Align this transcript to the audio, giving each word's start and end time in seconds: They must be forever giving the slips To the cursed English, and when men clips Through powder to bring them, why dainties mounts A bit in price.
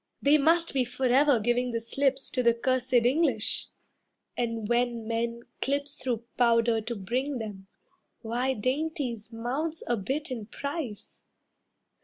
They 0.19 0.39
must 0.39 0.73
be 0.73 0.83
forever 0.83 1.39
giving 1.39 1.69
the 1.69 1.79
slips 1.79 2.31
To 2.31 2.41
the 2.41 2.55
cursed 2.55 2.93
English, 3.05 3.67
and 4.35 4.67
when 4.67 5.07
men 5.07 5.41
clips 5.61 6.01
Through 6.01 6.23
powder 6.39 6.81
to 6.81 6.95
bring 6.95 7.37
them, 7.37 7.67
why 8.23 8.55
dainties 8.55 9.31
mounts 9.31 9.83
A 9.85 9.95
bit 9.97 10.31
in 10.31 10.47
price. 10.47 11.21